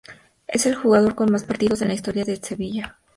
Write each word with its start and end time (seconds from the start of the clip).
Es 0.47 0.65
el 0.65 0.73
jugador 0.73 1.13
con 1.13 1.31
más 1.31 1.43
partidos 1.43 1.83
en 1.83 1.89
la 1.89 1.93
historia 1.93 2.25
del 2.25 2.41
Sevilla. 2.43 2.97